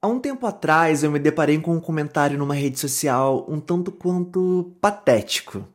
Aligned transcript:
Há 0.00 0.06
um 0.06 0.20
tempo 0.20 0.46
atrás 0.46 1.02
eu 1.02 1.10
me 1.10 1.18
deparei 1.18 1.58
com 1.58 1.74
um 1.74 1.80
comentário 1.80 2.38
numa 2.38 2.54
rede 2.54 2.78
social 2.78 3.44
um 3.48 3.58
tanto 3.58 3.90
quanto 3.90 4.72
patético 4.80 5.66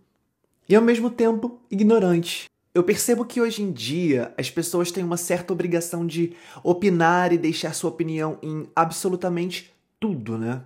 e 0.68 0.74
ao 0.74 0.82
mesmo 0.82 1.10
tempo 1.10 1.60
ignorante. 1.70 2.50
Eu 2.74 2.86
percebo 2.86 3.26
que 3.26 3.42
hoje 3.42 3.62
em 3.62 3.70
dia 3.70 4.34
as 4.38 4.50
pessoas 4.50 4.94
têm 4.94 5.04
uma 5.04 5.18
certa 5.18 5.52
obrigação 5.52 6.08
de 6.08 6.38
opinar 6.64 7.34
e 7.34 7.38
deixar 7.38 7.74
sua 7.74 7.90
opinião 7.90 8.40
em 8.42 8.66
absolutamente 8.74 9.74
tudo, 10.00 10.38
né? 10.38 10.62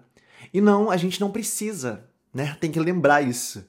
E 0.54 0.62
não, 0.62 0.92
a 0.92 0.96
gente 0.96 1.20
não 1.20 1.32
precisa, 1.32 2.06
né? 2.32 2.56
Tem 2.62 2.72
que 2.72 2.80
lembrar 2.80 3.24
isso. 3.24 3.68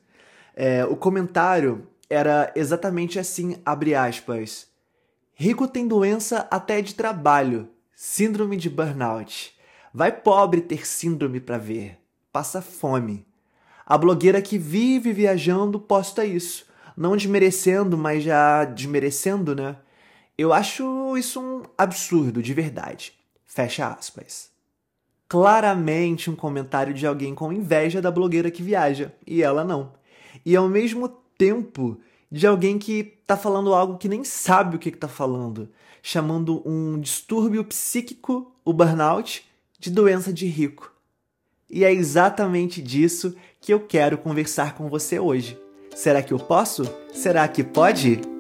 É, 0.55 0.85
o 0.85 0.97
comentário 0.97 1.89
era 2.11 2.53
exatamente 2.55 3.19
assim, 3.19 3.57
abre 3.65 3.95
aspas. 3.95 4.69
Rico 5.33 5.67
tem 5.67 5.89
doença 5.89 6.47
até 6.51 6.83
de 6.83 6.95
trabalho, 6.95 7.71
síndrome 7.97 8.59
de 8.59 8.69
burnout. 8.69 9.57
Vai 9.93 10.13
pobre 10.13 10.61
ter 10.61 10.87
síndrome 10.87 11.41
para 11.41 11.59
ver. 11.59 11.99
Passa 12.33 12.61
fome. 12.61 13.27
A 13.87 13.97
blogueira 13.97 14.43
que 14.43 14.59
vive 14.59 15.13
viajando 15.13 15.81
posta 15.81 16.25
isso. 16.25 16.67
Não 16.97 17.17
desmerecendo, 17.17 17.97
mas 17.97 18.23
já 18.23 18.65
desmerecendo, 18.65 19.55
né? 19.55 19.77
Eu 20.37 20.53
acho 20.53 21.17
isso 21.17 21.41
um 21.41 21.63
absurdo, 21.77 22.43
de 22.43 22.53
verdade. 22.53 23.13
Fecha 23.47 23.89
aspas. 23.89 24.51
Claramente 25.29 26.31
um 26.31 26.37
comentário 26.37 26.93
de 26.93 27.07
alguém 27.07 27.35
com 27.35 27.53
inveja 27.53 28.01
da 28.01 28.11
blogueira 28.11 28.51
que 28.51 28.63
viaja, 28.63 29.13
e 29.27 29.43
ela 29.43 29.65
não. 29.65 29.93
E 30.45 30.55
ao 30.55 30.69
mesmo 30.69 31.09
tempo 31.37 31.99
de 32.31 32.47
alguém 32.47 32.79
que 32.79 33.03
tá 33.27 33.37
falando 33.37 33.75
algo 33.75 33.97
que 33.97 34.09
nem 34.09 34.23
sabe 34.23 34.77
o 34.77 34.79
que, 34.79 34.91
que 34.91 34.99
tá 34.99 35.09
falando, 35.09 35.71
chamando 36.03 36.63
um 36.69 37.01
distúrbio 37.01 37.65
psíquico, 37.65 38.53
o 38.65 38.73
burnout, 38.73 39.48
de 39.79 39.91
doença 39.91 40.33
de 40.33 40.47
rico. 40.47 40.93
E 41.71 41.85
é 41.85 41.93
exatamente 41.93 42.81
disso 42.83 43.35
que 43.61 43.73
eu 43.73 43.81
quero 43.81 44.19
conversar 44.19 44.75
com 44.75 44.89
você 44.89 45.19
hoje. 45.19 45.59
Será 45.95 46.23
que 46.23 46.33
eu 46.33 46.39
posso? 46.39 46.85
Será 47.13 47.47
que 47.47 47.63
pode? 47.63 48.38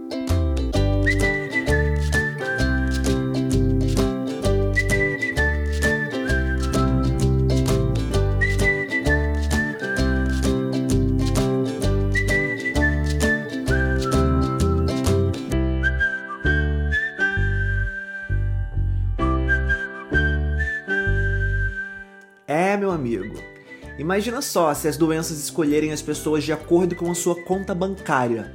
Imagina 24.18 24.42
só 24.42 24.74
se 24.74 24.88
as 24.88 24.96
doenças 24.96 25.38
escolherem 25.38 25.92
as 25.92 26.02
pessoas 26.02 26.42
de 26.42 26.52
acordo 26.52 26.96
com 26.96 27.08
a 27.08 27.14
sua 27.14 27.40
conta 27.44 27.72
bancária. 27.72 28.52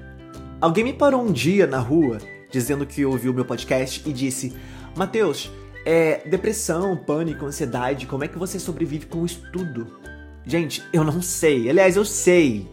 Alguém 0.59 0.83
me 0.83 0.91
parou 0.91 1.23
um 1.23 1.31
dia 1.31 1.65
na 1.65 1.79
rua 1.79 2.17
dizendo 2.51 2.85
que 2.85 3.05
ouviu 3.05 3.33
meu 3.33 3.45
podcast 3.45 4.03
e 4.05 4.11
disse: 4.11 4.51
Mateus, 4.93 5.49
é 5.85 6.17
depressão, 6.27 6.97
pânico, 6.97 7.45
ansiedade, 7.45 8.05
como 8.07 8.25
é 8.25 8.27
que 8.27 8.37
você 8.37 8.59
sobrevive 8.59 9.05
com 9.05 9.25
isso 9.25 9.41
tudo? 9.53 9.87
Gente, 10.45 10.83
eu 10.91 11.01
não 11.01 11.21
sei. 11.21 11.69
Aliás, 11.69 11.95
eu 11.95 12.03
sei. 12.03 12.67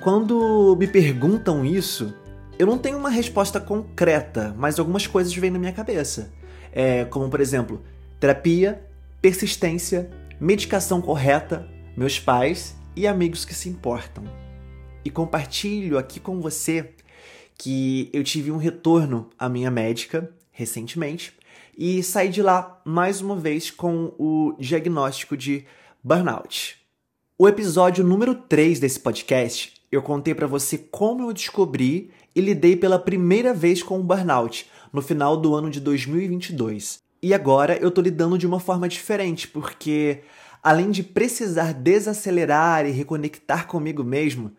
Quando 0.00 0.76
me 0.78 0.86
perguntam 0.86 1.64
isso, 1.64 2.14
eu 2.56 2.64
não 2.64 2.78
tenho 2.78 2.96
uma 2.96 3.10
resposta 3.10 3.58
concreta, 3.58 4.54
mas 4.56 4.78
algumas 4.78 5.04
coisas 5.04 5.34
vêm 5.34 5.50
na 5.50 5.58
minha 5.58 5.72
cabeça. 5.72 6.30
É, 6.72 7.04
como, 7.06 7.28
por 7.28 7.40
exemplo, 7.40 7.82
terapia, 8.20 8.80
persistência, 9.20 10.08
medicação 10.40 11.00
correta, 11.00 11.68
meus 12.00 12.18
pais 12.18 12.74
e 12.96 13.06
amigos 13.06 13.44
que 13.44 13.52
se 13.52 13.68
importam. 13.68 14.24
E 15.04 15.10
compartilho 15.10 15.98
aqui 15.98 16.18
com 16.18 16.40
você 16.40 16.94
que 17.58 18.08
eu 18.10 18.24
tive 18.24 18.50
um 18.50 18.56
retorno 18.56 19.28
à 19.38 19.50
minha 19.50 19.70
médica 19.70 20.32
recentemente 20.50 21.34
e 21.76 22.02
saí 22.02 22.30
de 22.30 22.40
lá 22.40 22.80
mais 22.86 23.20
uma 23.20 23.36
vez 23.36 23.70
com 23.70 24.14
o 24.18 24.56
diagnóstico 24.58 25.36
de 25.36 25.66
burnout. 26.02 26.78
O 27.38 27.46
episódio 27.46 28.02
número 28.02 28.34
3 28.34 28.80
desse 28.80 28.98
podcast, 28.98 29.74
eu 29.92 30.00
contei 30.00 30.34
para 30.34 30.46
você 30.46 30.78
como 30.78 31.28
eu 31.28 31.34
descobri 31.34 32.10
e 32.34 32.40
lidei 32.40 32.76
pela 32.76 32.98
primeira 32.98 33.52
vez 33.52 33.82
com 33.82 34.00
o 34.00 34.02
burnout 34.02 34.70
no 34.90 35.02
final 35.02 35.36
do 35.36 35.54
ano 35.54 35.68
de 35.68 35.80
2022. 35.80 36.98
E 37.22 37.34
agora 37.34 37.76
eu 37.76 37.90
tô 37.90 38.00
lidando 38.00 38.38
de 38.38 38.46
uma 38.46 38.58
forma 38.58 38.88
diferente, 38.88 39.46
porque 39.46 40.22
além 40.62 40.90
de 40.90 41.02
precisar 41.02 41.72
desacelerar 41.72 42.86
e 42.86 42.90
reconectar 42.90 43.66
comigo 43.66 44.04
mesmo, 44.04 44.52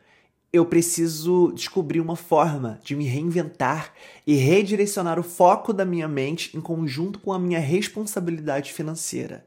eu 0.54 0.66
preciso 0.66 1.54
descobrir 1.54 2.02
uma 2.02 2.16
forma 2.16 2.80
de 2.84 2.96
me 2.96 3.06
reinventar 3.06 3.94
e 4.28 4.36
redirecionar 4.36 5.18
o 5.18 5.24
foco 5.24 5.72
da 5.72 5.86
minha 5.86 6.08
mente 6.08 6.58
em 6.58 6.62
conjunto 6.62 7.20
com 7.20 7.32
a 7.32 7.40
minha 7.40 7.60
responsabilidade 7.60 8.74
financeira. 8.74 9.46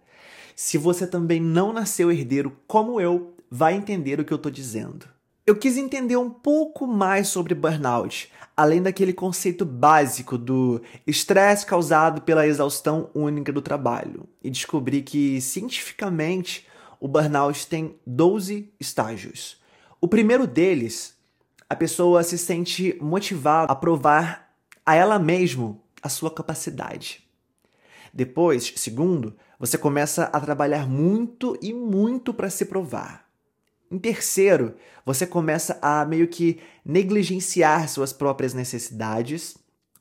Se 0.56 0.78
você 0.78 1.06
também 1.06 1.40
não 1.40 1.72
nasceu 1.72 2.10
herdeiro 2.10 2.56
como 2.66 3.00
eu, 3.00 3.34
vai 3.50 3.74
entender 3.74 4.18
o 4.18 4.24
que 4.24 4.32
eu 4.32 4.36
estou 4.36 4.50
dizendo. 4.50 5.06
Eu 5.46 5.54
quis 5.54 5.76
entender 5.76 6.16
um 6.16 6.30
pouco 6.30 6.86
mais 6.86 7.28
sobre 7.28 7.54
burnout, 7.54 8.32
além 8.56 8.80
daquele 8.80 9.12
conceito 9.12 9.62
básico 9.66 10.38
do 10.38 10.80
estresse 11.06 11.66
causado 11.66 12.22
pela 12.22 12.46
exaustão 12.46 13.10
única 13.14 13.52
do 13.52 13.60
trabalho, 13.60 14.26
e 14.42 14.48
descobri 14.48 15.02
que, 15.02 15.42
cientificamente, 15.42 16.66
o 16.98 17.06
burnout 17.06 17.66
tem 17.66 17.94
12 18.06 18.72
estágios. 18.80 19.60
O 20.00 20.08
primeiro 20.08 20.46
deles, 20.46 21.14
a 21.68 21.76
pessoa 21.76 22.22
se 22.22 22.38
sente 22.38 22.96
motivada 22.98 23.70
a 23.70 23.76
provar 23.76 24.50
a 24.86 24.94
ela 24.94 25.18
mesma 25.18 25.76
a 26.02 26.08
sua 26.08 26.30
capacidade. 26.30 27.22
Depois, 28.14 28.72
segundo, 28.76 29.36
você 29.58 29.76
começa 29.76 30.24
a 30.24 30.40
trabalhar 30.40 30.88
muito 30.88 31.54
e 31.60 31.74
muito 31.74 32.32
para 32.32 32.48
se 32.48 32.64
provar. 32.64 33.23
Em 33.94 33.98
terceiro, 34.00 34.74
você 35.06 35.24
começa 35.24 35.78
a 35.80 36.04
meio 36.04 36.26
que 36.26 36.58
negligenciar 36.84 37.88
suas 37.88 38.12
próprias 38.12 38.52
necessidades. 38.52 39.56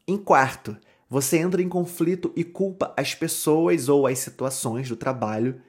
Em 0.08 0.18
quarto, 0.18 0.76
você 1.08 1.38
entra 1.38 1.62
em 1.62 1.70
conflito 1.70 2.34
e 2.36 2.44
culpa 2.44 2.92
as 2.98 3.14
pessoas 3.14 3.90
ou 3.90 4.08
as 4.08 4.18
situações 4.18 4.90
do 4.90 4.96
trabalho. 4.96 5.62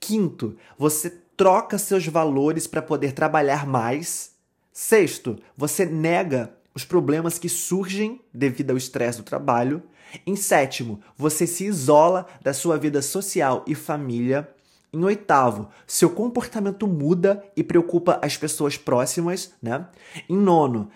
Quinto, 0.00 0.56
você 0.76 1.08
troca 1.36 1.78
seus 1.78 2.04
valores 2.04 2.66
para 2.66 2.82
poder 2.82 3.12
trabalhar 3.12 3.64
mais. 3.64 4.32
Sexto, 4.72 5.38
você 5.56 5.86
nega 5.86 6.52
os 6.74 6.84
problemas 6.84 7.38
que 7.38 7.48
surgem 7.48 8.20
devido 8.34 8.72
ao 8.72 8.76
estresse 8.76 9.18
do 9.18 9.24
trabalho. 9.24 9.84
Em 10.26 10.34
sétimo, 10.34 11.00
você 11.16 11.46
se 11.46 11.64
isola 11.64 12.26
da 12.42 12.52
sua 12.52 12.76
vida 12.76 13.00
social 13.00 13.64
e 13.68 13.74
família. 13.76 14.52
Em 14.92 15.04
oitavo, 15.04 15.68
seu 15.86 16.08
comportamento 16.08 16.86
muda 16.86 17.44
e 17.54 17.62
preocupa 17.62 18.18
as 18.22 18.36
pessoas 18.36 18.78
próximas, 18.78 19.52
né? 19.62 19.86
Em 20.28 20.36
nono, 20.36 20.88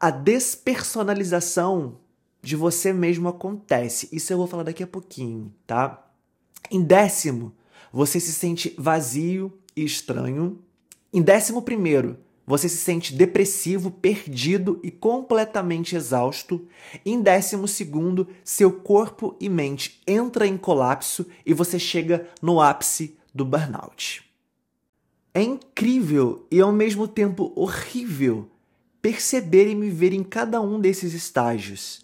a 0.00 0.10
despersonalização 0.10 1.98
de 2.42 2.56
você 2.56 2.92
mesmo 2.92 3.28
acontece. 3.28 4.08
Isso 4.10 4.32
eu 4.32 4.38
vou 4.38 4.46
falar 4.48 4.64
daqui 4.64 4.82
a 4.82 4.86
pouquinho, 4.86 5.54
tá? 5.64 6.10
Em 6.70 6.82
décimo, 6.82 7.54
você 7.92 8.18
se 8.18 8.32
sente 8.32 8.74
vazio 8.76 9.52
e 9.76 9.84
estranho. 9.84 10.58
Em 11.12 11.22
décimo 11.22 11.62
primeiro, 11.62 12.18
você 12.44 12.68
se 12.68 12.78
sente 12.78 13.14
depressivo, 13.14 13.92
perdido 13.92 14.80
e 14.82 14.90
completamente 14.90 15.94
exausto. 15.94 16.66
Em 17.06 17.22
décimo 17.22 17.68
segundo, 17.68 18.26
seu 18.42 18.72
corpo 18.72 19.36
e 19.38 19.48
mente 19.48 20.00
entra 20.04 20.48
em 20.48 20.56
colapso 20.56 21.26
e 21.46 21.54
você 21.54 21.78
chega 21.78 22.26
no 22.42 22.60
ápice 22.60 23.19
do 23.34 23.44
burnout. 23.44 24.24
É 25.32 25.42
incrível 25.42 26.46
e 26.50 26.60
ao 26.60 26.72
mesmo 26.72 27.06
tempo 27.06 27.52
horrível 27.54 28.50
perceber 29.00 29.70
e 29.70 29.74
me 29.74 29.88
ver 29.88 30.12
em 30.12 30.22
cada 30.22 30.60
um 30.60 30.80
desses 30.80 31.14
estágios. 31.14 32.00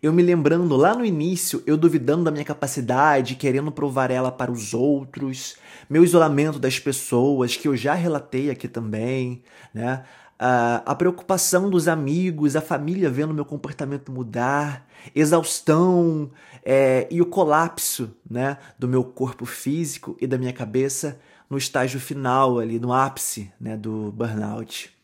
Eu 0.00 0.12
me 0.12 0.22
lembrando 0.22 0.76
lá 0.76 0.94
no 0.94 1.04
início, 1.04 1.60
eu 1.66 1.76
duvidando 1.76 2.24
da 2.24 2.30
minha 2.30 2.44
capacidade, 2.44 3.34
querendo 3.34 3.72
provar 3.72 4.12
ela 4.12 4.30
para 4.30 4.52
os 4.52 4.72
outros, 4.72 5.56
meu 5.90 6.04
isolamento 6.04 6.58
das 6.58 6.78
pessoas, 6.78 7.56
que 7.56 7.66
eu 7.66 7.76
já 7.76 7.94
relatei 7.94 8.48
aqui 8.48 8.68
também, 8.68 9.42
né? 9.74 10.04
A 10.38 10.94
preocupação 10.94 11.68
dos 11.68 11.88
amigos, 11.88 12.54
a 12.54 12.60
família 12.60 13.10
vendo 13.10 13.34
meu 13.34 13.44
comportamento 13.44 14.12
mudar, 14.12 14.86
exaustão 15.14 16.30
é, 16.64 17.08
e 17.10 17.20
o 17.20 17.26
colapso 17.26 18.14
né, 18.28 18.56
do 18.78 18.86
meu 18.86 19.02
corpo 19.02 19.44
físico 19.44 20.16
e 20.20 20.26
da 20.26 20.38
minha 20.38 20.52
cabeça 20.52 21.18
no 21.50 21.58
estágio 21.58 21.98
final, 21.98 22.58
ali 22.58 22.78
no 22.78 22.92
ápice 22.92 23.50
né, 23.60 23.76
do 23.76 24.12
burnout. 24.12 24.96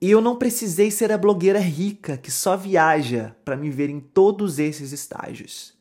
E 0.00 0.10
eu 0.10 0.20
não 0.20 0.36
precisei 0.36 0.90
ser 0.92 1.10
a 1.10 1.18
blogueira 1.18 1.58
rica 1.58 2.16
que 2.16 2.30
só 2.30 2.56
viaja 2.56 3.34
para 3.44 3.56
me 3.56 3.68
ver 3.68 3.90
em 3.90 3.98
todos 3.98 4.60
esses 4.60 4.92
estágios. 4.92 5.74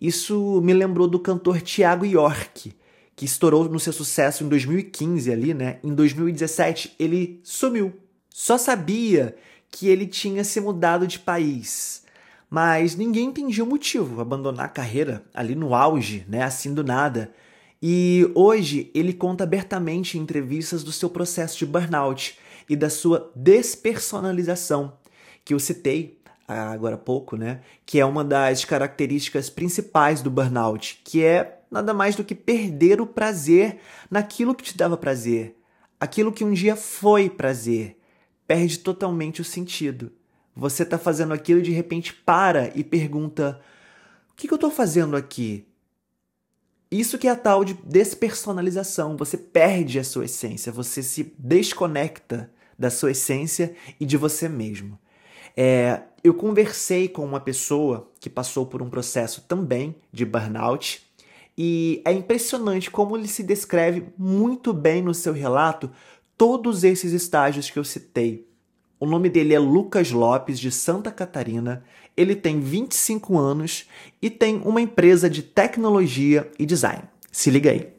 Isso 0.00 0.60
me 0.60 0.72
lembrou 0.72 1.06
do 1.06 1.20
cantor 1.20 1.60
Tiago 1.60 2.04
York, 2.04 2.74
que 3.16 3.24
estourou 3.24 3.68
no 3.68 3.78
seu 3.78 3.92
sucesso 3.92 4.44
em 4.44 4.48
2015 4.48 5.32
ali, 5.32 5.54
né? 5.54 5.78
Em 5.82 5.94
2017 5.94 6.94
ele 6.98 7.40
sumiu. 7.44 7.94
Só 8.28 8.58
sabia 8.58 9.36
que 9.70 9.88
ele 9.88 10.06
tinha 10.06 10.44
se 10.44 10.60
mudado 10.60 11.06
de 11.06 11.18
país. 11.18 12.04
Mas 12.50 12.94
ninguém 12.94 13.26
entendia 13.26 13.64
o 13.64 13.66
motivo, 13.66 14.20
abandonar 14.20 14.66
a 14.66 14.68
carreira 14.68 15.24
ali 15.34 15.54
no 15.54 15.74
auge, 15.74 16.24
né, 16.28 16.42
assim 16.42 16.72
do 16.72 16.84
nada. 16.84 17.32
E 17.82 18.30
hoje 18.34 18.90
ele 18.94 19.12
conta 19.12 19.44
abertamente 19.44 20.16
em 20.16 20.20
entrevistas 20.22 20.84
do 20.84 20.92
seu 20.92 21.10
processo 21.10 21.58
de 21.58 21.66
burnout 21.66 22.38
e 22.68 22.76
da 22.76 22.88
sua 22.88 23.30
despersonalização, 23.34 24.92
que 25.44 25.52
eu 25.52 25.58
citei 25.58 26.18
agora 26.46 26.94
há 26.94 26.98
pouco, 26.98 27.36
né? 27.36 27.60
Que 27.84 27.98
é 27.98 28.04
uma 28.04 28.22
das 28.22 28.64
características 28.64 29.50
principais 29.50 30.22
do 30.22 30.30
burnout, 30.30 31.00
que 31.04 31.24
é 31.24 31.60
nada 31.74 31.92
mais 31.92 32.14
do 32.14 32.24
que 32.24 32.34
perder 32.34 33.00
o 33.00 33.06
prazer 33.06 33.80
naquilo 34.10 34.54
que 34.54 34.62
te 34.62 34.76
dava 34.76 34.96
prazer, 34.96 35.56
aquilo 35.98 36.32
que 36.32 36.44
um 36.44 36.52
dia 36.52 36.76
foi 36.76 37.28
prazer 37.28 37.98
perde 38.46 38.78
totalmente 38.78 39.40
o 39.40 39.44
sentido. 39.44 40.12
Você 40.54 40.84
está 40.84 40.98
fazendo 40.98 41.34
aquilo 41.34 41.60
e 41.60 41.64
de 41.64 41.72
repente 41.72 42.14
para 42.14 42.70
e 42.76 42.84
pergunta: 42.84 43.60
o 44.30 44.34
que, 44.36 44.46
que 44.46 44.52
eu 44.52 44.56
estou 44.56 44.70
fazendo 44.70 45.16
aqui? 45.16 45.66
Isso 46.90 47.18
que 47.18 47.26
é 47.26 47.30
a 47.30 47.36
tal 47.36 47.64
de 47.64 47.74
despersonalização. 47.84 49.16
Você 49.16 49.36
perde 49.36 49.98
a 49.98 50.04
sua 50.04 50.26
essência, 50.26 50.70
você 50.70 51.02
se 51.02 51.34
desconecta 51.36 52.52
da 52.78 52.88
sua 52.88 53.10
essência 53.10 53.74
e 53.98 54.06
de 54.06 54.16
você 54.16 54.48
mesmo. 54.48 54.96
É, 55.56 56.02
eu 56.22 56.34
conversei 56.34 57.08
com 57.08 57.24
uma 57.24 57.40
pessoa 57.40 58.12
que 58.20 58.30
passou 58.30 58.66
por 58.66 58.80
um 58.80 58.90
processo 58.90 59.42
também 59.42 59.96
de 60.12 60.24
burnout 60.24 61.03
e 61.56 62.02
é 62.04 62.12
impressionante 62.12 62.90
como 62.90 63.16
ele 63.16 63.28
se 63.28 63.42
descreve 63.42 64.06
muito 64.18 64.72
bem 64.72 65.02
no 65.02 65.14
seu 65.14 65.32
relato 65.32 65.90
todos 66.36 66.82
esses 66.82 67.12
estágios 67.12 67.70
que 67.70 67.78
eu 67.78 67.84
citei. 67.84 68.46
O 68.98 69.06
nome 69.06 69.28
dele 69.28 69.54
é 69.54 69.58
Lucas 69.58 70.10
Lopes, 70.10 70.58
de 70.58 70.70
Santa 70.70 71.10
Catarina. 71.10 71.84
Ele 72.16 72.34
tem 72.34 72.60
25 72.60 73.38
anos 73.38 73.88
e 74.20 74.30
tem 74.30 74.62
uma 74.64 74.80
empresa 74.80 75.28
de 75.28 75.42
tecnologia 75.42 76.50
e 76.58 76.66
design. 76.66 77.02
Se 77.30 77.50
liga 77.50 77.70
aí. 77.70 77.93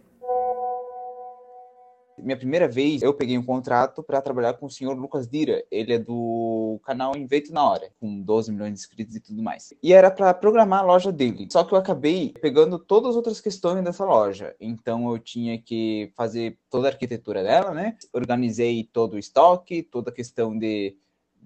Minha 2.25 2.37
primeira 2.37 2.67
vez, 2.67 3.03
eu 3.03 3.13
peguei 3.13 3.37
um 3.37 3.43
contrato 3.43 4.01
para 4.01 4.19
trabalhar 4.19 4.55
com 4.55 4.65
o 4.65 4.69
senhor 4.69 4.97
Lucas 4.97 5.27
Dira. 5.27 5.63
Ele 5.69 5.93
é 5.93 5.99
do 5.99 6.79
canal 6.83 7.15
Invento 7.15 7.53
na 7.53 7.63
Hora, 7.63 7.91
com 7.99 8.19
12 8.19 8.51
milhões 8.51 8.73
de 8.73 8.79
inscritos 8.79 9.15
e 9.15 9.19
tudo 9.19 9.43
mais. 9.43 9.71
E 9.83 9.93
era 9.93 10.09
para 10.09 10.33
programar 10.33 10.79
a 10.79 10.87
loja 10.87 11.11
dele. 11.11 11.47
Só 11.51 11.63
que 11.63 11.75
eu 11.75 11.77
acabei 11.77 12.33
pegando 12.41 12.79
todas 12.79 13.11
as 13.11 13.15
outras 13.15 13.39
questões 13.39 13.83
dessa 13.83 14.03
loja. 14.03 14.55
Então 14.59 15.11
eu 15.11 15.19
tinha 15.19 15.61
que 15.61 16.11
fazer 16.15 16.57
toda 16.67 16.87
a 16.87 16.91
arquitetura 16.91 17.43
dela, 17.43 17.75
né? 17.75 17.95
Organizei 18.11 18.89
todo 18.91 19.13
o 19.13 19.19
estoque, 19.19 19.83
toda 19.83 20.09
a 20.09 20.13
questão 20.13 20.57
de 20.57 20.97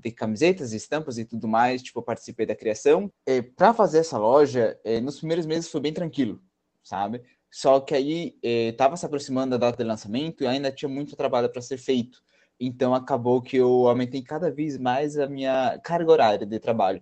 de 0.02 0.12
camisetas, 0.12 0.72
estampas 0.72 1.18
e 1.18 1.26
tudo 1.26 1.46
mais, 1.46 1.84
tipo, 1.84 2.00
eu 2.00 2.04
participei 2.04 2.46
da 2.46 2.56
criação. 2.56 3.12
É, 3.26 3.42
para 3.42 3.74
fazer 3.74 3.98
essa 3.98 4.18
loja, 4.18 4.80
é, 4.86 5.02
nos 5.02 5.18
primeiros 5.18 5.46
meses 5.46 5.70
foi 5.70 5.82
bem 5.82 5.92
tranquilo, 5.92 6.42
sabe? 6.82 7.22
Só 7.52 7.80
que 7.80 7.96
aí 7.96 8.38
estava 8.44 8.94
eh, 8.94 8.98
se 8.98 9.06
aproximando 9.06 9.58
da 9.58 9.68
data 9.70 9.84
de 9.84 9.88
lançamento 9.88 10.44
e 10.44 10.48
ainda 10.48 10.72
tinha 10.72 10.90
muito 10.90 11.16
trabalho 11.16 11.50
para 11.50 11.62
ser 11.62 11.78
feito. 11.78 12.22
Então 12.60 12.94
acabou 12.94 13.42
que 13.42 13.58
eu 13.58 13.88
aumentei 13.88 14.22
cada 14.22 14.52
vez 14.52 14.78
mais 14.78 15.18
a 15.18 15.28
minha 15.28 15.80
carga 15.80 16.12
horária 16.12 16.46
de 16.46 16.60
trabalho. 16.60 17.02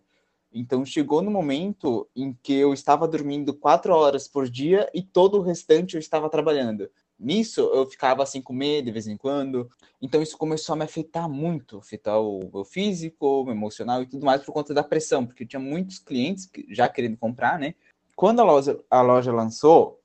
Então 0.53 0.85
chegou 0.85 1.21
no 1.21 1.29
momento 1.29 2.07
em 2.15 2.33
que 2.41 2.53
eu 2.53 2.73
estava 2.73 3.07
dormindo 3.07 3.53
quatro 3.53 3.93
horas 3.93 4.27
por 4.27 4.49
dia 4.49 4.89
e 4.93 5.01
todo 5.01 5.37
o 5.37 5.41
restante 5.41 5.95
eu 5.95 5.99
estava 5.99 6.29
trabalhando. 6.29 6.89
Nisso 7.19 7.61
eu 7.73 7.85
ficava 7.85 8.25
sem 8.25 8.41
comer 8.41 8.83
de 8.83 8.91
vez 8.91 9.07
em 9.07 9.17
quando. 9.17 9.69
Então 10.01 10.21
isso 10.21 10.37
começou 10.37 10.73
a 10.73 10.75
me 10.77 10.85
afetar 10.85 11.27
muito, 11.27 11.79
afetar 11.79 12.21
o 12.21 12.49
meu 12.53 12.63
físico, 12.63 13.41
o 13.41 13.43
meu 13.43 13.53
emocional 13.53 14.01
e 14.01 14.05
tudo 14.05 14.25
mais 14.25 14.43
por 14.43 14.53
conta 14.53 14.73
da 14.73 14.83
pressão, 14.83 15.25
porque 15.25 15.43
eu 15.43 15.47
tinha 15.47 15.59
muitos 15.59 15.99
clientes 15.99 16.49
já 16.69 16.87
querendo 16.87 17.17
comprar, 17.17 17.59
né? 17.59 17.75
Quando 18.15 18.39
a 18.39 18.43
loja, 18.43 18.79
a 18.89 19.01
loja 19.01 19.31
lançou, 19.31 19.96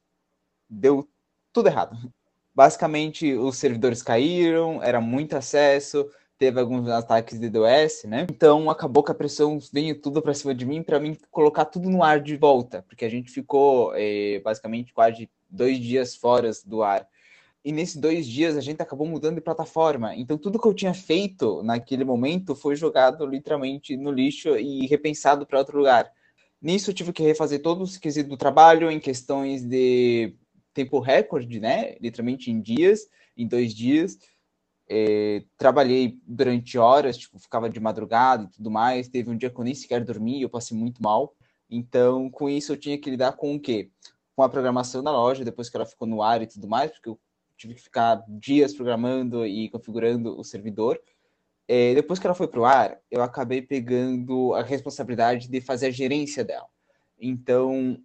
deu 0.73 1.09
tudo 1.53 1.69
errado. 1.69 1.97
Basicamente, 2.55 3.33
os 3.35 3.57
servidores 3.57 4.03
caíram, 4.03 4.83
era 4.83 5.01
muito 5.01 5.37
acesso, 5.37 6.09
teve 6.39 6.59
alguns 6.61 6.89
ataques 6.89 7.39
de 7.39 7.49
DOS, 7.49 8.05
né? 8.05 8.27
Então 8.31 8.69
acabou 8.69 9.03
que 9.03 9.13
a 9.13 9.15
pressão 9.15 9.59
veio 9.73 10.01
tudo 10.01 10.21
para 10.21 10.35
cima 10.35 10.55
de 10.55 10.67
mim, 10.67 10.83
para 10.83 10.99
mim 10.99 11.17
colocar 11.31 11.65
tudo 11.65 11.89
no 11.89 12.03
ar 12.03 12.21
de 12.21 12.37
volta, 12.37 12.83
porque 12.83 13.05
a 13.05 13.09
gente 13.09 13.31
ficou 13.31 13.93
é, 13.95 14.41
basicamente 14.41 14.93
quase 14.93 15.31
dois 15.49 15.79
dias 15.79 16.17
fora 16.17 16.51
do 16.67 16.83
ar. 16.83 17.07
E 17.65 17.71
nesses 17.71 17.97
dois 17.97 18.27
dias 18.27 18.57
a 18.57 18.61
gente 18.61 18.83
acabou 18.83 19.07
mudando 19.07 19.37
de 19.37 19.41
plataforma. 19.41 20.17
Então 20.17 20.37
tudo 20.37 20.59
que 20.59 20.67
eu 20.67 20.75
tinha 20.75 20.93
feito 20.93 21.63
naquele 21.63 22.05
momento 22.05 22.57
foi 22.57 22.75
jogado 22.75 23.25
literalmente 23.25 23.97
no 23.97 24.11
lixo 24.11 24.57
e 24.57 24.87
repensado 24.89 25.47
para 25.47 25.61
outro 25.61 25.79
lugar. 25.79 26.11
Nisso 26.61 26.91
eu 26.91 26.95
tive 26.95 27.13
que 27.13 27.23
refazer 27.23 27.63
todo 27.63 27.85
o 27.85 28.01
quesito 28.01 28.29
do 28.29 28.37
trabalho 28.37 28.91
em 28.91 28.99
questões 28.99 29.63
de 29.65 30.35
tempo 30.73 30.99
recorde, 30.99 31.61
né? 31.61 31.97
Literalmente 32.01 32.51
em 32.51 32.61
dias, 32.61 33.09
em 33.37 33.47
dois 33.47 33.75
dias. 33.75 34.19
É, 34.89 35.45
trabalhei 35.57 36.19
durante 36.27 36.77
horas, 36.77 37.17
tipo, 37.17 37.39
ficava 37.39 37.71
de 37.71 37.81
madrugada 37.81 38.45
e 38.45 38.49
tudo 38.49 38.71
mais. 38.71 39.09
Teve 39.09 39.31
um 39.31 39.37
dia 39.37 39.51
que 39.51 39.59
eu 39.59 39.65
nem 39.65 39.75
sequer 39.75 40.05
dormi, 40.05 40.43
eu 40.43 40.51
passei 40.51 40.77
muito 40.77 41.03
mal. 41.03 41.35
Então, 41.71 42.31
com 42.31 42.49
isso, 42.49 42.73
eu 42.73 42.77
tinha 42.77 42.99
que 42.99 43.11
lidar 43.11 43.33
com 43.33 43.55
o 43.55 43.61
quê? 43.61 43.91
Com 44.37 44.43
a 44.43 44.49
programação 44.49 45.03
da 45.03 45.11
loja, 45.11 45.45
depois 45.45 45.71
que 45.71 45.77
ela 45.77 45.87
ficou 45.87 46.07
no 46.07 46.23
ar 46.23 46.43
e 46.43 46.47
tudo 46.47 46.69
mais, 46.69 46.91
porque 46.91 47.09
eu 47.09 47.19
tive 47.57 47.75
que 47.75 47.83
ficar 47.83 48.23
dias 48.29 48.75
programando 48.75 49.47
e 49.47 49.69
configurando 49.71 50.39
o 50.39 50.45
servidor. 50.45 51.01
É, 51.67 51.95
depois 51.95 52.19
que 52.19 52.27
ela 52.27 52.35
foi 52.35 52.49
para 52.49 52.61
o 52.61 52.65
ar, 52.65 52.99
eu 53.11 53.23
acabei 53.23 53.63
pegando 53.63 54.53
a 54.53 54.63
responsabilidade 54.63 55.49
de 55.49 55.61
fazer 55.61 55.87
a 55.87 55.91
gerência 55.91 56.45
dela. 56.45 56.67
Então, 57.19 57.99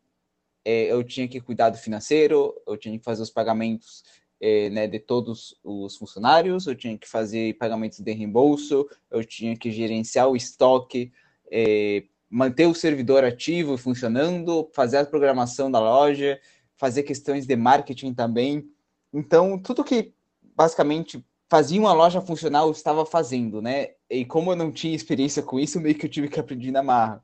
eu 0.67 1.03
tinha 1.03 1.27
que 1.27 1.39
cuidar 1.39 1.69
do 1.69 1.77
financeiro, 1.77 2.53
eu 2.67 2.77
tinha 2.77 2.97
que 2.97 3.03
fazer 3.05 3.21
os 3.21 3.29
pagamentos 3.29 4.03
é, 4.39 4.69
né, 4.69 4.87
de 4.87 4.99
todos 4.99 5.55
os 5.63 5.95
funcionários, 5.97 6.67
eu 6.67 6.75
tinha 6.75 6.97
que 6.97 7.07
fazer 7.07 7.53
pagamentos 7.57 7.99
de 7.99 8.11
reembolso, 8.11 8.87
eu 9.09 9.23
tinha 9.23 9.55
que 9.55 9.71
gerenciar 9.71 10.27
o 10.29 10.35
estoque, 10.35 11.11
é, 11.51 12.03
manter 12.29 12.65
o 12.67 12.75
servidor 12.75 13.23
ativo 13.23 13.75
e 13.75 13.77
funcionando, 13.77 14.69
fazer 14.73 14.97
a 14.97 15.05
programação 15.05 15.71
da 15.71 15.79
loja, 15.79 16.39
fazer 16.75 17.03
questões 17.03 17.45
de 17.45 17.55
marketing 17.55 18.13
também. 18.13 18.69
Então, 19.13 19.57
tudo 19.57 19.83
que 19.83 20.13
basicamente 20.55 21.23
fazia 21.49 21.79
uma 21.79 21.93
loja 21.93 22.21
funcionar, 22.21 22.63
eu 22.63 22.71
estava 22.71 23.05
fazendo, 23.05 23.61
né? 23.61 23.91
E 24.09 24.25
como 24.25 24.51
eu 24.51 24.55
não 24.55 24.71
tinha 24.71 24.95
experiência 24.95 25.41
com 25.41 25.59
isso, 25.59 25.79
meio 25.79 25.95
que 25.95 26.05
eu 26.05 26.09
tive 26.09 26.27
que 26.27 26.39
aprender 26.39 26.71
na 26.71 26.83
marra. 26.83 27.23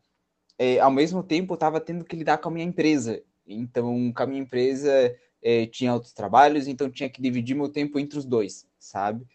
É, 0.58 0.80
ao 0.80 0.92
mesmo 0.92 1.22
tempo, 1.22 1.54
eu 1.54 1.56
estava 1.56 1.80
tendo 1.80 2.06
que 2.06 2.16
lidar 2.16 2.38
com 2.38 2.50
a 2.50 2.52
minha 2.52 2.66
empresa. 2.66 3.22
Então, 3.46 4.12
com 4.14 4.24
a 4.24 4.26
minha 4.26 4.42
empresa, 4.42 5.16
é, 5.42 5.66
tinha 5.66 5.94
outros 5.94 6.14
trabalhos, 6.14 6.68
então 6.68 6.90
tinha 6.90 7.10
que 7.10 7.22
dividir 7.22 7.56
meu 7.56 7.70
tempo 7.70 8.00
entre 8.00 8.18
os 8.18 8.26
dois, 8.26 8.66
sabe? 8.80 9.26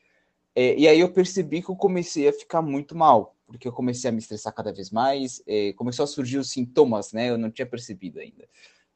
É, 0.54 0.76
e 0.76 0.88
aí 0.88 1.00
eu 1.00 1.12
percebi 1.12 1.62
que 1.62 1.70
eu 1.70 1.76
comecei 1.76 2.28
a 2.28 2.32
ficar 2.32 2.62
muito 2.62 2.96
mal, 2.96 3.36
porque 3.46 3.68
eu 3.68 3.72
comecei 3.72 4.08
a 4.08 4.12
me 4.12 4.18
estressar 4.18 4.54
cada 4.54 4.72
vez 4.72 4.90
mais, 4.90 5.42
é, 5.46 5.72
começou 5.74 6.04
a 6.04 6.06
surgir 6.06 6.38
os 6.38 6.50
sintomas, 6.50 7.12
né? 7.12 7.30
Eu 7.30 7.38
não 7.38 7.50
tinha 7.50 7.66
percebido 7.66 8.18
ainda. 8.18 8.48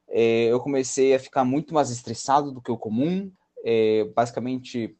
É, 0.07 0.45
eu 0.45 0.59
comecei 0.59 1.15
a 1.15 1.19
ficar 1.19 1.45
muito 1.45 1.73
mais 1.73 1.89
estressado 1.89 2.51
do 2.51 2.61
que 2.61 2.71
o 2.71 2.77
comum, 2.77 3.31
é, 3.63 4.03
basicamente 4.15 4.95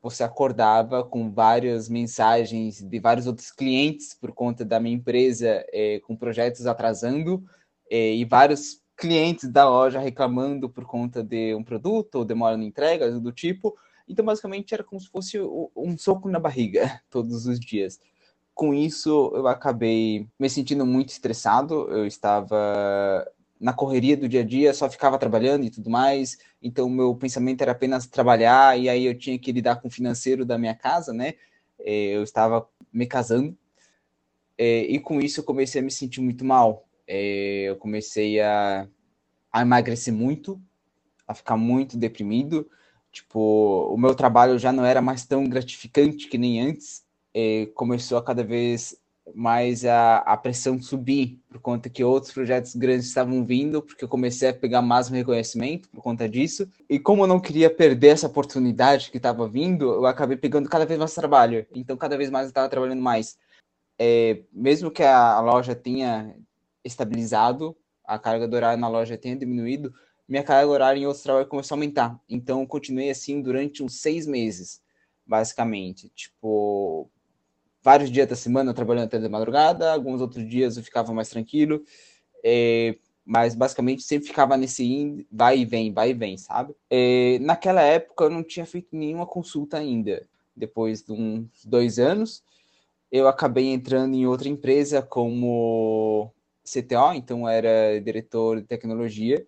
você 0.00 0.22
acordava 0.22 1.02
com 1.02 1.32
várias 1.32 1.88
mensagens 1.88 2.80
de 2.80 3.00
vários 3.00 3.26
outros 3.26 3.50
clientes 3.50 4.14
por 4.14 4.30
conta 4.32 4.64
da 4.64 4.78
minha 4.78 4.94
empresa 4.94 5.66
é, 5.72 5.98
com 6.00 6.14
projetos 6.14 6.64
atrasando 6.64 7.44
é, 7.90 8.14
e 8.14 8.24
vários 8.24 8.80
clientes 8.96 9.50
da 9.50 9.68
loja 9.68 10.00
reclamando 10.00 10.68
por 10.68 10.84
conta 10.84 11.22
de 11.22 11.54
um 11.54 11.62
produto 11.62 12.16
ou 12.16 12.24
demora 12.24 12.56
na 12.56 12.64
entrega, 12.64 13.10
do 13.20 13.30
tipo. 13.30 13.76
Então, 14.08 14.24
basicamente, 14.24 14.72
era 14.72 14.82
como 14.82 15.00
se 15.00 15.08
fosse 15.08 15.38
um 15.40 15.98
soco 15.98 16.28
na 16.28 16.40
barriga 16.40 17.00
todos 17.10 17.46
os 17.46 17.60
dias. 17.60 18.00
Com 18.54 18.72
isso, 18.72 19.32
eu 19.34 19.46
acabei 19.48 20.26
me 20.38 20.48
sentindo 20.48 20.86
muito 20.86 21.10
estressado. 21.10 21.88
Eu 21.90 22.06
estava 22.06 23.30
na 23.60 23.72
correria 23.72 24.16
do 24.16 24.28
dia 24.28 24.40
a 24.40 24.44
dia, 24.44 24.72
só 24.72 24.88
ficava 24.88 25.18
trabalhando 25.18 25.64
e 25.64 25.70
tudo 25.70 25.90
mais. 25.90 26.38
Então, 26.62 26.88
meu 26.88 27.14
pensamento 27.14 27.62
era 27.62 27.72
apenas 27.72 28.06
trabalhar, 28.06 28.78
e 28.78 28.88
aí 28.88 29.04
eu 29.04 29.18
tinha 29.18 29.38
que 29.38 29.52
lidar 29.52 29.76
com 29.76 29.88
o 29.88 29.90
financeiro 29.90 30.44
da 30.44 30.58
minha 30.58 30.74
casa, 30.74 31.12
né? 31.12 31.34
É, 31.78 32.16
eu 32.16 32.22
estava 32.22 32.66
me 32.92 33.06
casando, 33.06 33.56
é, 34.58 34.80
e 34.82 34.98
com 34.98 35.20
isso 35.20 35.40
eu 35.40 35.44
comecei 35.44 35.80
a 35.80 35.84
me 35.84 35.90
sentir 35.90 36.20
muito 36.20 36.44
mal 36.44 36.85
eu 37.08 37.76
comecei 37.76 38.40
a, 38.40 38.88
a 39.52 39.62
emagrecer 39.62 40.12
muito, 40.12 40.60
a 41.26 41.34
ficar 41.34 41.56
muito 41.56 41.96
deprimido. 41.96 42.68
Tipo, 43.12 43.88
o 43.92 43.96
meu 43.96 44.14
trabalho 44.14 44.58
já 44.58 44.72
não 44.72 44.84
era 44.84 45.00
mais 45.00 45.24
tão 45.24 45.44
gratificante 45.44 46.28
que 46.28 46.38
nem 46.38 46.60
antes. 46.60 47.04
É, 47.34 47.66
começou 47.74 48.18
a 48.18 48.22
cada 48.22 48.42
vez 48.42 48.98
mais 49.34 49.84
a, 49.84 50.18
a 50.18 50.36
pressão 50.36 50.80
subir, 50.80 51.40
por 51.48 51.60
conta 51.60 51.90
que 51.90 52.04
outros 52.04 52.32
projetos 52.32 52.76
grandes 52.76 53.06
estavam 53.06 53.44
vindo, 53.44 53.82
porque 53.82 54.04
eu 54.04 54.08
comecei 54.08 54.50
a 54.50 54.54
pegar 54.54 54.82
mais 54.82 55.08
reconhecimento 55.08 55.88
por 55.88 56.00
conta 56.00 56.28
disso. 56.28 56.68
E 56.88 56.98
como 56.98 57.24
eu 57.24 57.26
não 57.26 57.40
queria 57.40 57.68
perder 57.68 58.08
essa 58.08 58.26
oportunidade 58.26 59.10
que 59.10 59.16
estava 59.16 59.48
vindo, 59.48 59.84
eu 59.86 60.06
acabei 60.06 60.36
pegando 60.36 60.68
cada 60.68 60.86
vez 60.86 60.98
mais 60.98 61.14
trabalho. 61.14 61.66
Então, 61.74 61.96
cada 61.96 62.16
vez 62.16 62.30
mais 62.30 62.46
eu 62.46 62.50
estava 62.50 62.68
trabalhando 62.68 63.02
mais. 63.02 63.36
É, 63.98 64.42
mesmo 64.52 64.90
que 64.90 65.02
a, 65.02 65.32
a 65.34 65.40
loja 65.40 65.74
tenha 65.74 66.36
estabilizado, 66.86 67.76
a 68.04 68.18
carga 68.18 68.46
do 68.46 68.54
horário 68.54 68.80
na 68.80 68.88
loja 68.88 69.18
tenha 69.18 69.36
diminuído, 69.36 69.92
minha 70.28 70.42
carga 70.42 70.70
horária 70.70 70.98
em 70.98 71.06
outros 71.06 71.22
trabalhos 71.22 71.48
começou 71.48 71.74
a 71.74 71.76
aumentar. 71.76 72.20
Então, 72.28 72.60
eu 72.60 72.66
continuei 72.66 73.10
assim 73.10 73.40
durante 73.40 73.82
uns 73.82 74.00
seis 74.00 74.26
meses, 74.26 74.80
basicamente. 75.24 76.08
Tipo, 76.14 77.08
vários 77.82 78.10
dias 78.10 78.28
da 78.28 78.34
semana 78.34 78.70
eu 78.70 78.74
trabalhando 78.74 79.04
até 79.04 79.18
de 79.18 79.28
madrugada, 79.28 79.92
alguns 79.92 80.20
outros 80.20 80.48
dias 80.48 80.76
eu 80.76 80.82
ficava 80.82 81.12
mais 81.12 81.28
tranquilo, 81.28 81.82
é, 82.42 82.96
mas 83.24 83.54
basicamente 83.54 84.02
sempre 84.02 84.28
ficava 84.28 84.56
nesse 84.56 85.26
vai 85.30 85.58
e 85.58 85.64
vem, 85.64 85.92
vai 85.92 86.10
e 86.10 86.14
vem, 86.14 86.36
sabe? 86.36 86.74
É, 86.90 87.38
naquela 87.40 87.82
época 87.82 88.24
eu 88.24 88.30
não 88.30 88.42
tinha 88.42 88.66
feito 88.66 88.88
nenhuma 88.92 89.26
consulta 89.26 89.78
ainda. 89.78 90.26
Depois 90.56 91.02
de 91.02 91.12
uns 91.12 91.64
dois 91.64 91.98
anos, 91.98 92.42
eu 93.10 93.28
acabei 93.28 93.66
entrando 93.66 94.14
em 94.14 94.26
outra 94.26 94.48
empresa 94.48 95.02
como 95.02 96.32
CTO, 96.66 97.14
então 97.14 97.48
era 97.48 98.00
diretor 98.00 98.60
de 98.60 98.66
tecnologia, 98.66 99.46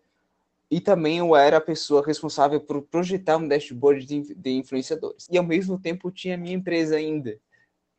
e 0.70 0.80
também 0.80 1.18
eu 1.18 1.34
era 1.34 1.56
a 1.56 1.60
pessoa 1.60 2.04
responsável 2.04 2.60
por 2.60 2.82
projetar 2.82 3.38
um 3.38 3.48
dashboard 3.48 4.04
de, 4.04 4.34
de 4.34 4.50
influenciadores. 4.50 5.26
E 5.30 5.38
ao 5.38 5.44
mesmo 5.44 5.78
tempo 5.78 6.10
tinha 6.10 6.36
minha 6.36 6.54
empresa 6.54 6.96
ainda. 6.96 7.38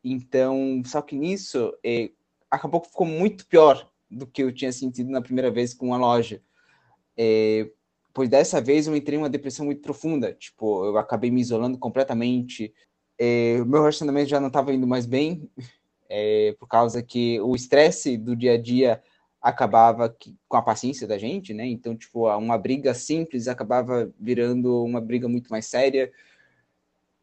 Então, 0.04 0.82
só 0.86 1.02
que 1.02 1.16
nisso, 1.16 1.74
é, 1.84 2.12
acabou 2.50 2.80
que 2.80 2.90
ficou 2.90 3.08
muito 3.08 3.48
pior 3.48 3.90
do 4.10 4.26
que 4.26 4.44
eu 4.44 4.54
tinha 4.54 4.72
sentido 4.72 5.10
na 5.10 5.22
primeira 5.22 5.50
vez 5.50 5.74
com 5.74 5.94
a 5.94 5.98
loja. 5.98 6.42
É, 7.18 7.70
pois 8.14 8.30
dessa 8.30 8.62
vez 8.62 8.88
eu 8.88 8.96
entrei 8.96 9.18
em 9.18 9.22
uma 9.22 9.30
depressão 9.30 9.66
muito 9.66 9.82
profunda. 9.82 10.34
Tipo, 10.34 10.86
eu 10.86 10.98
acabei 10.98 11.32
me 11.32 11.42
isolando 11.42 11.78
completamente. 11.78 12.74
É, 13.18 13.58
meu 13.66 13.82
relacionamento 13.82 14.30
já 14.30 14.40
não 14.40 14.48
estava 14.48 14.74
indo 14.74 14.88
mais 14.88 15.06
bem, 15.06 15.50
é, 16.10 16.56
por 16.60 16.68
causa 16.68 17.04
que 17.04 17.40
o 17.42 17.56
estresse 17.56 18.18
do 18.18 18.36
dia 18.36 18.54
a 18.54 18.58
dia 18.58 19.02
acabava 19.42 20.10
que, 20.10 20.36
com 20.48 20.58
a 20.58 20.62
paciência 20.62 21.08
da 21.08 21.18
gente, 21.18 21.54
né? 21.54 21.66
Então, 21.66 21.96
tipo, 21.96 22.28
uma 22.36 22.58
briga 22.58 22.94
simples 22.94 23.48
acabava 23.48 24.12
virando 24.20 24.84
uma 24.84 25.00
briga 25.00 25.30
muito 25.30 25.50
mais 25.50 25.66
séria. 25.68 26.12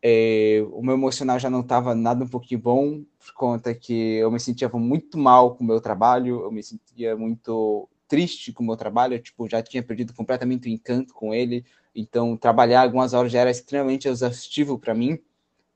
É, 0.02 0.64
o 0.70 0.82
meu 0.82 0.94
emocional 0.94 1.38
já 1.38 1.50
não 1.50 1.60
estava 1.60 1.94
nada 1.94 2.24
um 2.24 2.28
pouquinho 2.28 2.60
bom, 2.60 3.02
por 3.18 3.34
conta 3.34 3.74
que 3.74 4.16
eu 4.16 4.30
me 4.30 4.38
sentia 4.38 4.68
muito 4.68 5.18
mal 5.18 5.56
com 5.56 5.64
o 5.64 5.66
meu 5.66 5.80
trabalho, 5.80 6.42
eu 6.42 6.52
me 6.52 6.62
sentia 6.62 7.16
muito 7.16 7.88
triste 8.06 8.52
com 8.52 8.62
o 8.62 8.66
meu 8.66 8.76
trabalho, 8.76 9.14
eu, 9.14 9.22
tipo, 9.22 9.48
já 9.48 9.62
tinha 9.62 9.82
perdido 9.82 10.14
completamente 10.14 10.68
o 10.68 10.72
encanto 10.72 11.12
com 11.12 11.34
ele, 11.34 11.64
então 11.94 12.36
trabalhar 12.36 12.82
algumas 12.82 13.14
horas 13.14 13.32
já 13.32 13.40
era 13.40 13.50
extremamente 13.50 14.06
exaustivo 14.06 14.78
para 14.78 14.94
mim, 14.94 15.18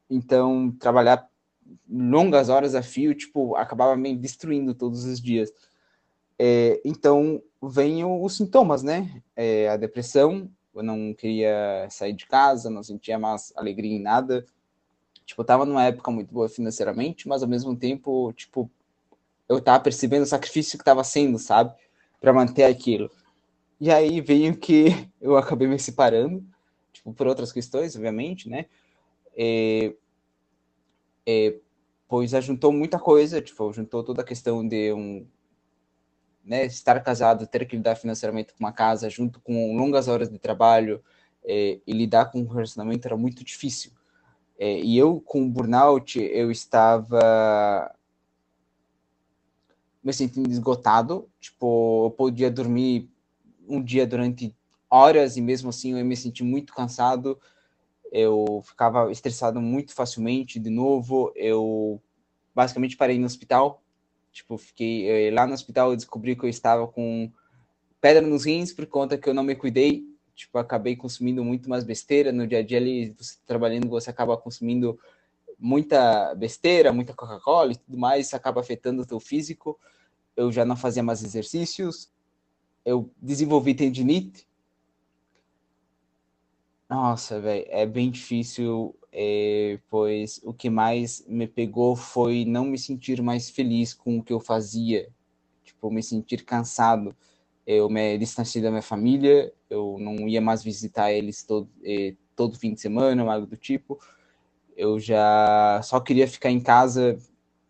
então 0.08 0.70
trabalhar 0.78 1.28
longas 1.88 2.48
horas 2.48 2.74
a 2.74 2.82
fio, 2.82 3.14
tipo, 3.14 3.56
acabava 3.56 3.96
me 3.96 4.16
destruindo 4.16 4.74
todos 4.74 5.04
os 5.04 5.20
dias. 5.20 5.52
É, 6.38 6.80
então, 6.84 7.42
vem 7.62 8.04
os 8.04 8.36
sintomas, 8.36 8.82
né? 8.82 9.22
É, 9.36 9.68
a 9.68 9.76
depressão, 9.76 10.50
eu 10.74 10.82
não 10.82 11.14
queria 11.14 11.86
sair 11.90 12.12
de 12.12 12.26
casa, 12.26 12.70
não 12.70 12.82
sentia 12.82 13.18
mais 13.18 13.52
alegria 13.56 13.94
em 13.96 14.00
nada. 14.00 14.44
Tipo, 15.26 15.42
eu 15.42 15.46
tava 15.46 15.64
numa 15.64 15.84
época 15.84 16.10
muito 16.10 16.32
boa 16.32 16.48
financeiramente, 16.48 17.28
mas 17.28 17.42
ao 17.42 17.48
mesmo 17.48 17.76
tempo, 17.76 18.32
tipo, 18.32 18.70
eu 19.48 19.60
tava 19.60 19.80
percebendo 19.82 20.22
o 20.22 20.26
sacrifício 20.26 20.78
que 20.78 20.84
tava 20.84 21.04
sendo, 21.04 21.38
sabe? 21.38 21.74
para 22.20 22.32
manter 22.32 22.64
aquilo. 22.64 23.10
E 23.80 23.90
aí 23.90 24.20
veio 24.20 24.56
que 24.56 24.88
eu 25.20 25.36
acabei 25.36 25.66
me 25.66 25.78
separando, 25.78 26.44
tipo, 26.92 27.12
por 27.14 27.26
outras 27.26 27.50
questões, 27.50 27.96
obviamente, 27.96 28.48
né? 28.48 28.66
É, 29.36 29.94
é, 31.26 31.56
pois 32.08 32.34
ajuntou 32.34 32.72
muita 32.72 32.98
coisa, 32.98 33.40
tipo, 33.40 33.72
juntou 33.72 34.02
toda 34.02 34.22
a 34.22 34.24
questão 34.24 34.66
de 34.66 34.92
um 34.92 35.26
né, 36.44 36.64
estar 36.64 36.98
casado, 37.00 37.46
ter 37.46 37.66
que 37.66 37.76
lidar 37.76 37.96
financeiramente 37.96 38.52
com 38.52 38.60
uma 38.60 38.72
casa, 38.72 39.08
junto 39.10 39.40
com 39.40 39.76
longas 39.76 40.08
horas 40.08 40.28
de 40.28 40.38
trabalho, 40.38 41.02
é, 41.44 41.80
e 41.86 41.92
lidar 41.92 42.26
com 42.26 42.40
um 42.40 42.46
relacionamento 42.46 43.06
era 43.06 43.16
muito 43.16 43.44
difícil. 43.44 43.92
É, 44.58 44.80
e 44.80 44.96
eu, 44.98 45.20
com 45.20 45.42
o 45.42 45.48
burnout, 45.48 46.20
eu 46.20 46.50
estava 46.50 47.94
me 50.02 50.12
sentindo 50.12 50.50
esgotado, 50.50 51.28
tipo, 51.40 52.06
eu 52.06 52.10
podia 52.10 52.50
dormir 52.50 53.08
um 53.68 53.82
dia 53.82 54.06
durante 54.06 54.54
horas 54.88 55.36
e 55.36 55.40
mesmo 55.40 55.70
assim 55.70 55.98
eu 55.98 56.04
me 56.04 56.16
senti 56.16 56.42
muito 56.42 56.74
cansado, 56.74 57.38
eu 58.10 58.62
ficava 58.64 59.10
estressado 59.10 59.60
muito 59.60 59.94
facilmente 59.94 60.58
de 60.58 60.70
novo, 60.70 61.32
eu 61.36 62.00
basicamente 62.54 62.96
parei 62.96 63.18
no 63.18 63.26
hospital 63.26 63.82
Tipo, 64.32 64.56
fiquei 64.56 65.28
eh, 65.28 65.30
lá 65.30 65.46
no 65.46 65.54
hospital, 65.54 65.90
eu 65.90 65.96
descobri 65.96 66.36
que 66.36 66.44
eu 66.44 66.48
estava 66.48 66.86
com 66.86 67.30
pedra 68.00 68.26
nos 68.26 68.44
rins 68.44 68.72
por 68.72 68.86
conta 68.86 69.18
que 69.18 69.28
eu 69.28 69.34
não 69.34 69.42
me 69.42 69.56
cuidei. 69.56 70.04
Tipo, 70.34 70.58
acabei 70.58 70.96
consumindo 70.96 71.44
muito 71.44 71.68
mais 71.68 71.84
besteira 71.84 72.32
no 72.32 72.46
dia 72.46 72.58
a 72.58 72.62
dia 72.62 72.78
ali, 72.78 73.14
você 73.18 73.36
trabalhando, 73.46 73.88
você 73.88 74.08
acaba 74.08 74.36
consumindo 74.36 74.98
muita 75.58 76.34
besteira, 76.34 76.92
muita 76.92 77.12
Coca-Cola 77.12 77.72
e 77.72 77.76
tudo 77.76 77.98
mais, 77.98 78.26
isso 78.26 78.36
acaba 78.36 78.60
afetando 78.60 79.02
o 79.02 79.06
teu 79.06 79.20
físico. 79.20 79.78
Eu 80.36 80.50
já 80.50 80.64
não 80.64 80.76
fazia 80.76 81.02
mais 81.02 81.22
exercícios. 81.22 82.10
Eu 82.84 83.10
desenvolvi 83.20 83.74
tendinite. 83.74 84.46
Nossa, 86.90 87.40
velho, 87.40 87.64
é 87.68 87.86
bem 87.86 88.10
difícil 88.10 88.96
é, 89.12 89.78
pois 89.88 90.40
o 90.42 90.52
que 90.52 90.68
mais 90.68 91.24
me 91.28 91.46
pegou 91.46 91.94
foi 91.94 92.44
não 92.44 92.64
me 92.64 92.76
sentir 92.76 93.22
mais 93.22 93.48
feliz 93.48 93.94
com 93.94 94.18
o 94.18 94.22
que 94.24 94.32
eu 94.32 94.40
fazia, 94.40 95.08
tipo, 95.62 95.88
me 95.88 96.02
sentir 96.02 96.44
cansado. 96.44 97.14
Eu 97.64 97.88
me 97.88 98.18
distanciei 98.18 98.60
da 98.60 98.70
minha 98.70 98.82
família, 98.82 99.52
eu 99.70 99.98
não 100.00 100.28
ia 100.28 100.40
mais 100.40 100.64
visitar 100.64 101.12
eles 101.12 101.44
todo, 101.44 101.68
eh, 101.84 102.16
todo 102.34 102.58
fim 102.58 102.74
de 102.74 102.80
semana, 102.80 103.22
algo 103.32 103.46
do 103.46 103.56
tipo. 103.56 104.00
Eu 104.76 104.98
já 104.98 105.80
só 105.84 106.00
queria 106.00 106.26
ficar 106.26 106.50
em 106.50 106.60
casa, 106.60 107.16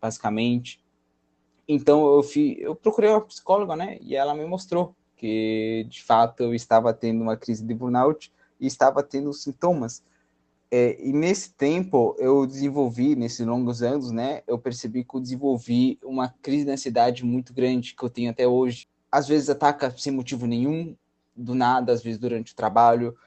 basicamente. 0.01 0.83
Então 1.67 2.15
eu, 2.15 2.23
fui, 2.23 2.57
eu 2.59 2.75
procurei 2.75 3.11
uma 3.11 3.21
psicóloga, 3.21 3.75
né? 3.75 3.99
E 4.01 4.15
ela 4.15 4.33
me 4.33 4.45
mostrou 4.45 4.95
que 5.15 5.85
de 5.89 6.03
fato 6.03 6.41
eu 6.43 6.55
estava 6.55 6.93
tendo 6.93 7.21
uma 7.21 7.37
crise 7.37 7.63
de 7.63 7.73
burnout 7.75 8.31
e 8.61 8.67
estava 8.67 9.03
tendo 9.03 9.33
sintomas 9.33 10.01
é, 10.73 10.97
e 11.05 11.11
nesse 11.11 11.53
tempo 11.53 12.15
eu 12.17 12.47
desenvolvi, 12.47 13.13
nesses 13.13 13.45
longos 13.45 13.83
anos, 13.83 14.09
né, 14.09 14.41
eu 14.47 14.57
percebi 14.57 15.03
que 15.03 15.13
eu 15.13 15.19
desenvolvi 15.19 15.99
uma 16.01 16.29
crise 16.41 16.63
de 16.63 16.71
ansiedade 16.71 17.25
muito 17.25 17.53
grande 17.53 17.93
que 17.93 18.01
eu 18.01 18.09
tenho 18.09 18.31
até 18.31 18.47
hoje. 18.47 18.87
Às 19.11 19.27
vezes 19.27 19.49
ataca 19.49 19.93
sem 19.97 20.13
motivo 20.13 20.47
nenhum, 20.47 20.95
do 21.35 21.53
nada, 21.53 21.91
às 21.91 22.01
vezes 22.01 22.17
durante 22.17 22.53
o 22.53 22.55
trabalho. 22.55 23.17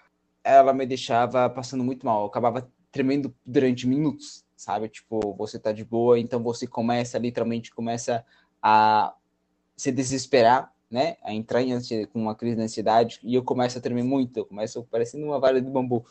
Ela 0.42 0.72
me 0.72 0.86
deixava 0.86 1.50
passando 1.50 1.84
muito 1.84 2.06
mal, 2.06 2.22
eu 2.22 2.26
acabava 2.28 2.66
tremendo 2.90 3.34
durante 3.44 3.86
minutos, 3.86 4.42
sabe? 4.56 4.88
Tipo, 4.88 5.34
você 5.34 5.58
tá 5.58 5.70
de 5.70 5.84
boa, 5.84 6.18
então 6.18 6.42
você 6.42 6.66
começa, 6.66 7.18
literalmente, 7.18 7.70
começa 7.74 8.24
a 8.62 9.14
se 9.76 9.92
desesperar, 9.92 10.72
né? 10.94 11.16
A 11.24 11.34
entrar 11.34 11.60
em 11.60 11.76
com 12.06 12.20
uma 12.20 12.36
crise 12.36 12.54
de 12.54 12.62
ansiedade 12.62 13.18
e 13.24 13.34
eu 13.34 13.42
começo 13.42 13.76
a 13.76 13.80
tremer 13.80 14.04
muito, 14.04 14.38
eu 14.38 14.46
começo 14.46 14.84
parecendo 14.84 15.26
uma 15.26 15.40
vara 15.40 15.60
de 15.60 15.68
bambu. 15.68 16.06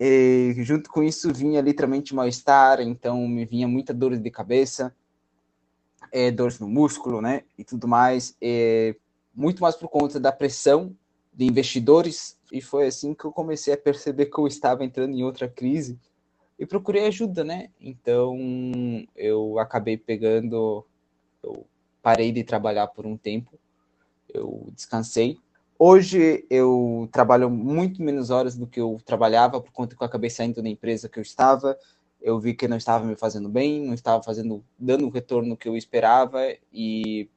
E, 0.00 0.54
junto 0.58 0.90
com 0.90 1.00
isso 1.02 1.32
vinha 1.32 1.60
literalmente 1.60 2.14
mal-estar, 2.14 2.80
então 2.80 3.26
me 3.26 3.44
vinha 3.44 3.68
muita 3.68 3.94
dor 3.94 4.16
de 4.16 4.30
cabeça, 4.30 4.94
é, 6.12 6.30
dores 6.30 6.58
no 6.58 6.68
músculo, 6.68 7.20
né, 7.20 7.44
e 7.56 7.64
tudo 7.64 7.86
mais, 7.86 8.36
é, 8.40 8.96
muito 9.34 9.62
mais 9.62 9.76
por 9.76 9.88
conta 9.88 10.18
da 10.18 10.32
pressão 10.32 10.94
de 11.32 11.44
investidores, 11.44 12.36
e 12.52 12.60
foi 12.60 12.86
assim 12.86 13.14
que 13.14 13.24
eu 13.24 13.32
comecei 13.32 13.74
a 13.74 13.78
perceber 13.78 14.26
que 14.26 14.38
eu 14.38 14.46
estava 14.46 14.84
entrando 14.84 15.14
em 15.14 15.22
outra 15.22 15.48
crise, 15.48 15.98
e 16.58 16.66
procurei 16.66 17.06
ajuda, 17.06 17.44
né, 17.44 17.70
então 17.80 18.36
eu 19.14 19.58
acabei 19.58 19.96
pegando, 19.96 20.84
eu 21.42 21.66
parei 22.00 22.30
de 22.30 22.44
trabalhar 22.44 22.86
por 22.86 23.04
um 23.04 23.16
tempo, 23.16 23.58
eu 24.32 24.68
descansei, 24.74 25.38
Hoje 25.80 26.44
eu 26.50 27.08
trabalho 27.12 27.48
muito 27.48 28.02
menos 28.02 28.30
horas 28.30 28.56
do 28.56 28.66
que 28.66 28.80
eu 28.80 28.98
trabalhava, 29.04 29.60
por 29.60 29.70
conta 29.70 29.94
que 29.94 30.02
eu 30.02 30.06
acabei 30.06 30.28
saindo 30.28 30.60
da 30.60 30.68
empresa 30.68 31.08
que 31.08 31.20
eu 31.20 31.22
estava. 31.22 31.78
Eu 32.20 32.40
vi 32.40 32.52
que 32.52 32.66
não 32.66 32.76
estava 32.76 33.04
me 33.06 33.14
fazendo 33.14 33.48
bem, 33.48 33.86
não 33.86 33.94
estava 33.94 34.20
fazendo, 34.20 34.64
dando 34.76 35.06
o 35.06 35.08
retorno 35.08 35.56
que 35.56 35.68
eu 35.68 35.76
esperava. 35.76 36.40
E 36.72 37.30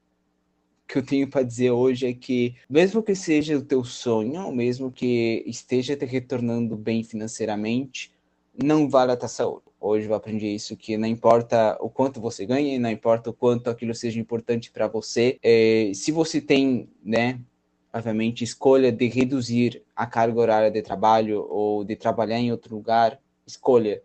o 0.83 0.87
que 0.87 0.97
eu 0.97 1.05
tenho 1.05 1.29
para 1.29 1.43
dizer 1.43 1.69
hoje 1.69 2.07
é 2.07 2.13
que, 2.15 2.55
mesmo 2.67 3.03
que 3.03 3.13
seja 3.13 3.55
o 3.55 3.61
teu 3.61 3.83
sonho, 3.83 4.51
mesmo 4.51 4.91
que 4.91 5.43
esteja 5.45 5.95
te 5.95 6.05
retornando 6.05 6.75
bem 6.75 7.03
financeiramente, 7.03 8.11
não 8.57 8.89
vale 8.89 9.11
a 9.11 9.17
tua 9.17 9.29
saúde. 9.29 9.65
Hoje 9.83 10.07
eu 10.07 10.13
aprendi 10.13 10.45
isso 10.45 10.77
que 10.77 10.95
não 10.95 11.07
importa 11.07 11.75
o 11.81 11.89
quanto 11.89 12.21
você 12.21 12.45
ganhe, 12.45 12.77
não 12.77 12.91
importa 12.91 13.31
o 13.31 13.33
quanto 13.33 13.67
aquilo 13.67 13.95
seja 13.95 14.19
importante 14.19 14.69
para 14.69 14.87
você. 14.87 15.39
É, 15.41 15.91
se 15.95 16.11
você 16.11 16.39
tem, 16.39 16.87
né, 17.03 17.39
obviamente, 17.91 18.43
escolha 18.43 18.91
de 18.91 19.07
reduzir 19.07 19.81
a 19.95 20.05
carga 20.05 20.39
horária 20.39 20.69
de 20.69 20.83
trabalho 20.83 21.47
ou 21.49 21.83
de 21.83 21.95
trabalhar 21.95 22.37
em 22.37 22.51
outro 22.51 22.75
lugar, 22.75 23.19
escolha 23.43 24.03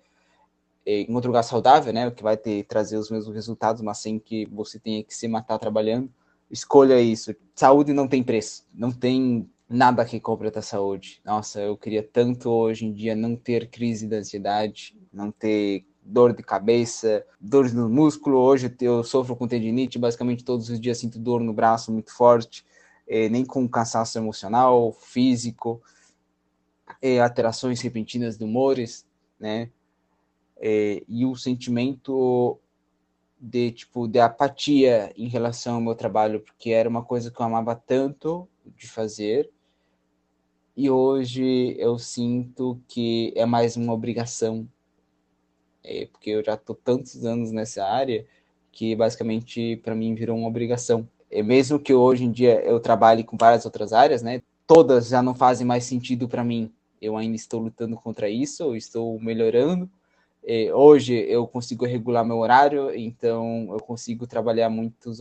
é, 0.87 1.03
em 1.03 1.15
outro 1.15 1.29
lugar 1.29 1.43
saudável, 1.43 1.93
né, 1.93 2.11
que 2.11 2.23
vai 2.23 2.39
ter 2.39 2.65
trazer 2.65 2.97
os 2.97 3.11
mesmos 3.11 3.35
resultados, 3.35 3.83
mas 3.83 3.99
sem 3.99 4.19
que 4.19 4.47
você 4.47 4.79
tenha 4.79 5.05
que 5.05 5.15
se 5.15 5.29
matar 5.29 5.59
trabalhando. 5.59 6.11
Escolha 6.51 6.99
isso. 7.03 7.37
Saúde 7.55 7.93
não 7.93 8.09
tem 8.09 8.23
preço, 8.23 8.65
não 8.73 8.91
tem 8.91 9.47
nada 9.69 10.05
que 10.05 10.21
completa 10.21 10.61
a 10.61 10.63
saúde. 10.63 11.21
Nossa, 11.25 11.61
eu 11.61 11.77
queria 11.77 12.03
tanto 12.03 12.51
hoje 12.51 12.87
em 12.87 12.93
dia 12.93 13.17
não 13.17 13.37
ter 13.37 13.69
crise 13.69 14.07
de 14.07 14.17
ansiedade, 14.17 14.97
não 15.13 15.31
ter 15.31 15.85
dor 16.03 16.33
de 16.35 16.43
cabeça, 16.43 17.27
dores 17.41 17.73
no 17.73 17.89
músculo. 17.89 18.39
Hoje 18.39 18.75
eu 18.81 19.03
sofro 19.03 19.35
com 19.35 19.49
tendinite, 19.49 19.99
basicamente 19.99 20.45
todos 20.45 20.71
os 20.71 20.81
dias 20.81 20.99
sinto 20.99 21.19
dor 21.19 21.41
no 21.41 21.53
braço 21.53 21.93
muito 21.93 22.15
forte, 22.15 22.65
eh, 23.09 23.29
nem 23.29 23.45
com 23.45 23.69
cansaço 23.69 24.17
emocional, 24.19 24.93
físico, 24.93 25.83
eh, 27.03 27.19
alterações 27.19 27.81
repentinas 27.81 28.39
de 28.39 28.45
humores, 28.45 29.05
né? 29.39 29.71
Eh, 30.59 31.03
e 31.09 31.27
o 31.27 31.35
sentimento 31.35 32.59
de 33.39 33.73
tipo 33.73 34.09
de 34.09 34.19
apatia 34.21 35.13
em 35.17 35.29
relação 35.29 35.77
ao 35.77 35.81
meu 35.81 35.95
trabalho, 35.95 36.41
porque 36.41 36.71
era 36.71 36.89
uma 36.89 37.05
coisa 37.05 37.31
que 37.31 37.41
eu 37.41 37.47
amava 37.47 37.75
tanto 37.75 38.49
de 38.65 38.89
fazer 38.89 39.51
e 40.77 40.91
hoje 40.91 41.75
eu 41.79 41.99
sinto 41.99 42.79
que 42.87 43.33
é 43.35 43.47
mais 43.47 43.77
uma 43.77 43.95
obrigação, 43.95 44.69
é, 45.83 46.07
porque 46.07 46.31
eu 46.31 46.45
já 46.45 46.55
estou 46.55 46.77
tantos 46.77 47.25
anos 47.25 47.51
nessa 47.51 47.83
área 47.85 48.27
que 48.71 48.95
basicamente 48.95 49.77
para 49.83 49.95
mim 49.95 50.15
virou 50.15 50.37
uma 50.37 50.49
obrigação. 50.49 51.09
É, 51.31 51.43
mesmo 51.43 51.79
que 51.79 51.95
hoje 51.95 52.25
em 52.25 52.31
dia 52.31 52.61
eu 52.63 52.79
trabalhe 52.79 53.25
com 53.25 53.37
várias 53.39 53.65
outras 53.65 53.93
áreas, 53.95 54.21
né? 54.21 54.43
Todas 54.67 55.09
já 55.09 55.23
não 55.23 55.35
fazem 55.35 55.67
mais 55.67 55.85
sentido 55.85 56.29
para 56.29 56.45
mim. 56.45 56.71
Eu 57.01 57.17
ainda 57.17 57.37
estou 57.37 57.61
lutando 57.61 57.97
contra 57.97 58.29
isso, 58.29 58.63
eu 58.65 58.77
estou 58.77 59.19
melhorando. 59.19 59.91
É, 60.45 60.75
hoje 60.75 61.15
eu 61.15 61.47
consigo 61.47 61.87
regular 61.87 62.25
meu 62.25 62.37
horário, 62.39 62.95
então 62.95 63.69
eu 63.71 63.81
consigo 63.81 64.27
trabalhar 64.27 64.69
muitos, 64.69 65.21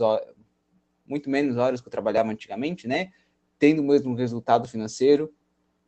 muito 1.06 1.30
menos 1.30 1.56
horas 1.56 1.80
que 1.80 1.88
eu 1.88 1.92
trabalhava 1.92 2.30
antigamente, 2.30 2.86
né? 2.86 3.10
Tendo 3.58 3.80
o 3.80 3.86
mesmo 3.86 4.14
resultado 4.14 4.68
financeiro, 4.68 5.32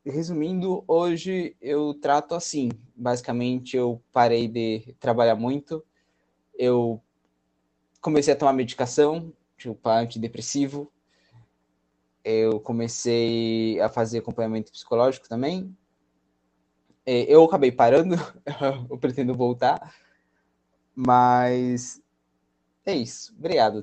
Resumindo, 0.04 0.84
hoje 0.86 1.56
eu 1.60 1.94
trato 1.94 2.34
assim. 2.34 2.70
Basicamente, 2.94 3.76
eu 3.76 4.02
parei 4.12 4.48
de 4.48 4.94
trabalhar 4.98 5.34
muito. 5.34 5.84
Eu 6.54 7.00
comecei 8.00 8.32
a 8.32 8.36
tomar 8.36 8.52
medicação, 8.52 9.32
tipo 9.56 9.88
antidepressivo. 9.88 10.90
Eu 12.24 12.60
comecei 12.60 13.80
a 13.80 13.88
fazer 13.88 14.18
acompanhamento 14.18 14.72
psicológico 14.72 15.28
também. 15.28 15.76
É, 17.04 17.22
eu 17.22 17.42
acabei 17.44 17.72
parando, 17.72 18.16
eu 18.90 18.98
pretendo 18.98 19.34
voltar. 19.34 19.94
Mas 20.94 22.02
é 22.84 22.94
isso. 22.94 23.34
Obrigado. 23.38 23.82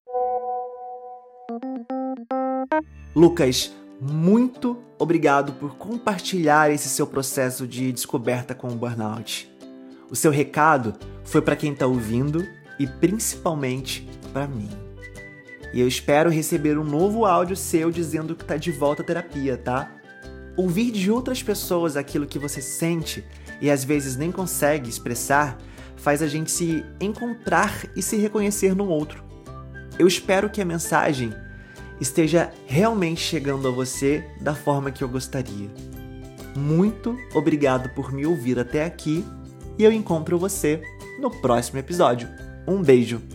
Lucas, 3.16 3.74
muito 4.00 4.78
obrigado 5.00 5.54
por 5.54 5.75
compartilhar 5.75 6.72
esse 6.72 6.90
seu 6.90 7.08
processo 7.08 7.68
de 7.68 7.92
descoberta 7.92 8.54
com 8.54 8.68
o 8.68 8.75
burnout. 8.75 9.52
O 10.10 10.16
seu 10.16 10.32
recado 10.32 10.94
foi 11.24 11.42
para 11.42 11.56
quem 11.56 11.74
está 11.74 11.88
ouvindo 11.88 12.46
e 12.80 12.86
principalmente 12.86 14.08
para 14.34 14.48
mim. 14.48 14.70
E 15.74 15.80
eu 15.80 15.88
espero 15.88 16.30
receber 16.30 16.78
um 16.78 16.84
novo 16.84 17.25
áudio 17.25 17.56
seu 17.56 17.92
dizendo 17.92 18.36
que 18.36 18.44
está 18.44 18.58
de 18.58 18.72
volta 18.72 19.02
à 19.02 19.06
terapia, 19.06 19.58
tá? 19.58 19.92
Ouvir 20.56 20.92
de 20.92 21.12
outras 21.12 21.44
pessoas 21.44 21.98
aquilo 21.98 22.25
que 22.25 22.40
você 22.40 22.62
sente 22.62 23.25
e 23.60 23.70
às 23.70 23.84
vezes 23.84 24.16
nem 24.16 24.32
consegue 24.32 24.90
expressar 24.90 25.58
faz 25.98 26.22
a 26.22 26.27
gente 26.27 26.51
se 26.51 26.86
encontrar 27.00 27.86
e 27.96 28.01
se 28.01 28.16
reconhecer 28.18 28.75
no 28.75 28.88
outro. 28.88 29.24
Eu 29.98 30.08
espero 30.08 30.50
que 30.50 30.62
a 30.62 30.66
mensagem 30.66 31.34
esteja 32.00 32.51
realmente 32.66 33.22
chegando 33.22 33.68
a 33.68 33.72
você 33.72 34.27
da 34.42 34.53
forma 34.53 34.92
que 34.92 35.03
eu 35.03 35.10
gostaria. 35.10 35.70
Muito 36.55 37.18
obrigado 37.34 37.90
por 37.90 38.12
me 38.12 38.25
ouvir 38.25 38.60
até 38.60 38.86
aqui 38.86 39.25
e 39.77 39.84
eu 39.84 39.92
encontro 39.92 40.40
você 40.40 40.81
no 41.20 41.29
próximo 41.29 41.79
episódio. 41.79 42.29
Um 42.68 42.81
beijo! 42.81 43.35